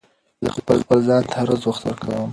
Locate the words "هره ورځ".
1.39-1.61